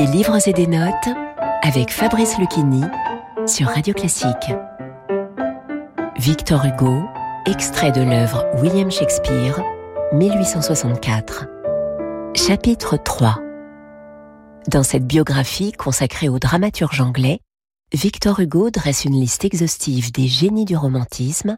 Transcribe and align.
livres 0.00 0.48
et 0.48 0.52
des 0.52 0.66
notes 0.66 1.08
avec 1.62 1.90
Fabrice 1.90 2.38
Lucchini 2.38 2.82
sur 3.46 3.68
Radio 3.68 3.92
Classique. 3.92 4.52
Victor 6.16 6.64
Hugo, 6.64 7.02
extrait 7.46 7.92
de 7.92 8.00
l'œuvre 8.00 8.46
William 8.56 8.90
Shakespeare, 8.90 9.62
1864. 10.14 11.46
Chapitre 12.34 12.96
3 12.96 13.38
Dans 14.68 14.82
cette 14.82 15.06
biographie 15.06 15.72
consacrée 15.72 16.28
au 16.28 16.38
dramaturge 16.38 17.00
anglais, 17.00 17.40
Victor 17.92 18.40
Hugo 18.40 18.70
dresse 18.70 19.04
une 19.04 19.20
liste 19.20 19.44
exhaustive 19.44 20.10
des 20.10 20.26
génies 20.26 20.64
du 20.64 20.76
romantisme 20.76 21.56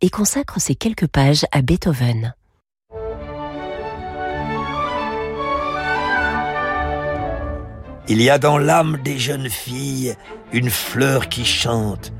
et 0.00 0.08
consacre 0.08 0.60
ces 0.60 0.74
quelques 0.74 1.06
pages 1.06 1.44
à 1.52 1.60
Beethoven. 1.60 2.34
Il 8.06 8.20
y 8.20 8.28
a 8.28 8.38
dans 8.38 8.58
l'âme 8.58 8.98
des 9.02 9.18
jeunes 9.18 9.48
filles 9.48 10.14
une 10.52 10.68
fleur 10.68 11.28
qui 11.30 11.46
chante. 11.46 12.12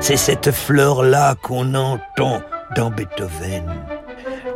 C'est 0.00 0.16
cette 0.16 0.50
fleur-là 0.50 1.36
qu'on 1.40 1.74
entend 1.74 2.42
dans 2.74 2.90
Beethoven. 2.90 3.72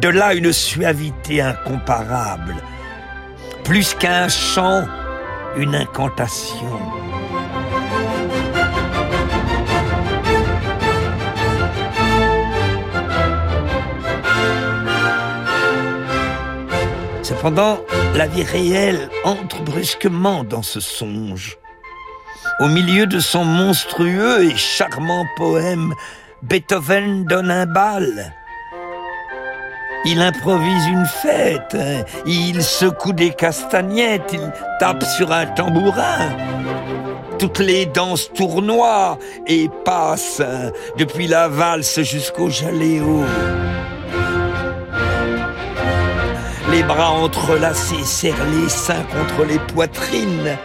De 0.01 0.09
là 0.09 0.35
une 0.35 0.53
suavité 0.53 1.41
incomparable. 1.41 2.57
Plus 3.63 3.95
qu'un 3.95 4.29
chant, 4.29 4.85
une 5.57 5.77
incantation. 5.77 6.81
Cependant, 17.33 17.79
la 18.15 18.27
vie 18.27 18.43
réelle 18.43 19.09
entre 19.25 19.63
brusquement 19.63 20.45
dans 20.45 20.61
ce 20.61 20.81
songe. 20.81 21.57
Au 22.61 22.69
milieu 22.69 23.07
de 23.07 23.21
son 23.21 23.43
monstrueux 23.43 24.45
et 24.45 24.55
charmant 24.55 25.25
poème, 25.39 25.95
Beethoven 26.43 27.25
donne 27.25 27.51
un 27.51 27.65
bal. 27.65 28.35
Il 30.05 30.21
improvise 30.21 30.87
une 30.89 31.07
fête, 31.07 31.75
il 32.27 32.63
secoue 32.63 33.15
des 33.15 33.31
castagnettes, 33.31 34.31
il 34.35 34.53
tape 34.79 35.03
sur 35.03 35.33
un 35.33 35.47
tambourin. 35.47 36.37
Toutes 37.39 37.61
les 37.61 37.87
danses 37.87 38.31
tournoient 38.35 39.19
et 39.47 39.71
passent, 39.87 40.43
depuis 40.99 41.29
la 41.29 41.49
valse 41.49 42.03
jusqu'au 42.03 42.51
jaléo. 42.51 43.25
Les 46.83 46.89
bras 46.89 47.11
entrelacés 47.11 48.05
serrent 48.05 48.47
les 48.51 48.69
seins 48.69 49.05
contre 49.05 49.45
les 49.45 49.59
poitrines. 49.59 50.59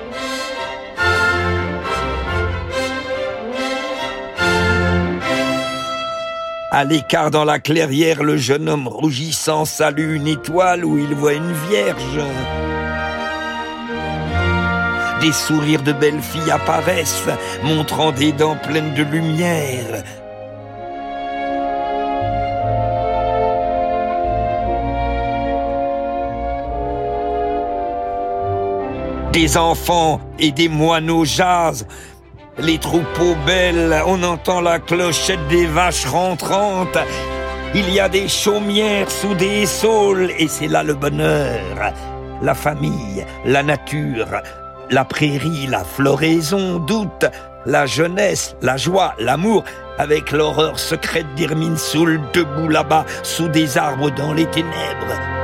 À 6.72 6.84
l'écart 6.84 7.32
dans 7.32 7.44
la 7.44 7.60
clairière, 7.60 8.24
le 8.24 8.38
jeune 8.38 8.70
homme 8.70 8.88
rougissant 8.88 9.66
salue 9.66 10.16
une 10.16 10.28
étoile 10.28 10.86
où 10.86 10.98
il 10.98 11.14
voit 11.14 11.34
une 11.34 11.54
vierge. 11.70 12.22
Des 15.22 15.34
sourires 15.34 15.84
de 15.84 15.94
belles 15.94 16.22
filles 16.22 16.52
apparaissent, 16.52 17.30
montrant 17.64 18.12
des 18.12 18.32
dents 18.32 18.58
pleines 18.58 18.94
de 18.94 19.04
lumière. 19.04 20.04
Des 29.38 29.56
enfants 29.56 30.20
et 30.40 30.52
des 30.52 30.68
moineaux 30.68 31.24
jasent. 31.24 31.86
Les 32.58 32.80
troupeaux 32.80 33.36
belles, 33.46 34.02
on 34.08 34.24
entend 34.24 34.62
la 34.62 34.80
clochette 34.80 35.48
des 35.48 35.68
vaches 35.68 36.08
rentrantes. 36.08 36.98
Il 37.76 37.88
y 37.94 38.00
a 38.00 38.10
des 38.10 38.28
chaumières 38.28 39.12
sous 39.12 39.36
des 39.36 39.68
saules 39.68 40.32
et 40.40 40.48
c'est 40.48 40.68
là 40.68 40.82
le 40.82 40.96
bonheur. 40.96 41.94
La 42.42 42.56
famille, 42.56 43.28
la 43.46 43.62
nature, 43.62 44.42
la 44.90 45.06
prairie, 45.06 45.68
la 45.68 45.84
floraison, 45.84 46.80
doute, 46.80 47.28
la 47.68 47.86
jeunesse, 47.86 48.56
la 48.64 48.76
joie, 48.76 49.14
l'amour, 49.20 49.64
avec 50.00 50.32
l'horreur 50.32 50.80
secrète 50.80 51.32
d'Irminsoul 51.36 52.20
debout 52.34 52.70
là-bas 52.70 53.06
sous 53.22 53.50
des 53.50 53.78
arbres 53.78 54.10
dans 54.10 54.34
les 54.34 54.48
ténèbres. 54.48 55.37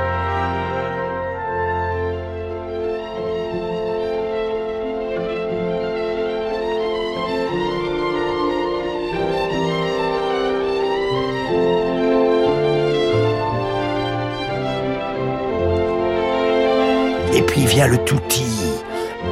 Et 17.34 17.42
puis 17.42 17.66
vient 17.66 17.88
le 17.88 17.98
touti, 17.98 18.46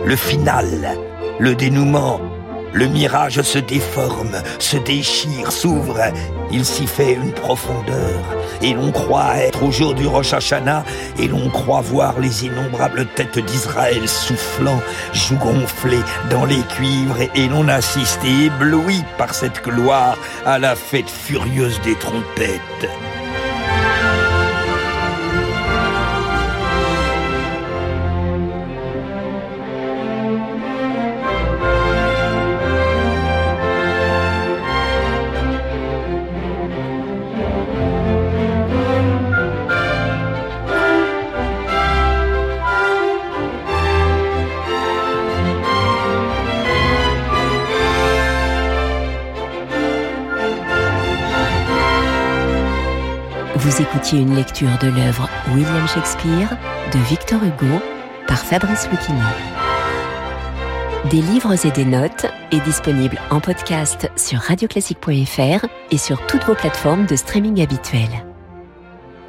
le 0.05 0.17
final, 0.17 0.99
le 1.39 1.55
dénouement. 1.55 2.21
Le 2.75 2.87
mirage 2.87 3.43
se 3.43 3.59
déforme, 3.59 4.43
se 4.59 4.79
déchire, 4.79 5.53
s'ouvre. 5.53 6.01
Il 6.51 6.65
s'y 6.65 6.87
fait 6.87 7.13
une 7.13 7.33
profondeur. 7.33 8.25
Et 8.63 8.73
l'on 8.73 8.91
croit 8.91 9.37
être 9.37 9.63
au 9.63 9.71
jour 9.71 9.95
du 9.95 10.07
Rosh 10.07 10.35
et 11.19 11.29
l'on 11.29 11.51
croit 11.51 11.83
voir 11.83 12.19
les 12.19 12.47
innombrables 12.47 13.07
têtes 13.15 13.39
d'Israël 13.39 14.09
soufflant, 14.09 14.81
joues 15.13 15.37
gonflées 15.37 16.03
dans 16.31 16.47
les 16.47 16.63
cuivres, 16.63 17.21
et 17.35 17.47
l'on 17.49 17.69
assiste 17.69 18.25
ébloui 18.25 19.05
par 19.19 19.35
cette 19.35 19.63
gloire 19.63 20.17
à 20.47 20.59
la 20.59 20.75
fête 20.75 21.11
furieuse 21.11 21.81
des 21.83 21.95
trompettes. 21.97 22.89
Vous 53.63 53.81
écoutiez 53.81 54.19
une 54.19 54.35
lecture 54.35 54.77
de 54.81 54.89
l'œuvre 54.89 55.29
William 55.55 55.87
Shakespeare 55.87 56.49
de 56.93 56.99
Victor 57.09 57.41
Hugo 57.45 57.81
par 58.27 58.39
Fabrice 58.39 58.89
Lucchini. 58.91 59.21
Des 61.13 61.23
livres 61.23 61.65
et 61.65 61.71
des 61.71 61.85
notes 61.85 62.27
est 62.51 62.59
disponible 62.65 63.21
en 63.31 63.39
podcast 63.39 64.11
sur 64.17 64.41
radioclassique.fr 64.41 65.65
et 65.93 65.97
sur 65.97 66.27
toutes 66.27 66.43
vos 66.43 66.57
plateformes 66.57 67.07
de 67.07 67.15
streaming 67.15 67.63
habituelles. 67.63 68.27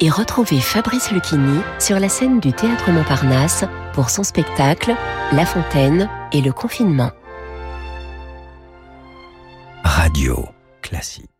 Et 0.00 0.10
retrouvez 0.10 0.58
Fabrice 0.58 1.12
Lucchini 1.12 1.60
sur 1.78 2.00
la 2.00 2.08
scène 2.08 2.40
du 2.40 2.52
Théâtre 2.52 2.90
Montparnasse 2.90 3.64
pour 3.92 4.10
son 4.10 4.24
spectacle 4.24 4.96
La 5.30 5.46
Fontaine 5.46 6.10
et 6.32 6.40
le 6.40 6.52
confinement. 6.52 7.12
Radio 9.84 10.48
classique. 10.82 11.33